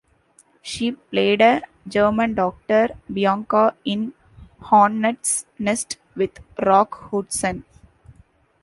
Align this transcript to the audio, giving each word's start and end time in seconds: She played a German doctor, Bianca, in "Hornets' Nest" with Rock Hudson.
She 0.63 0.93
played 0.93 1.41
a 1.41 1.61
German 1.87 2.33
doctor, 2.33 2.89
Bianca, 3.13 3.75
in 3.85 4.13
"Hornets' 4.59 5.45
Nest" 5.59 5.97
with 6.15 6.39
Rock 6.59 7.11
Hudson. 7.11 7.63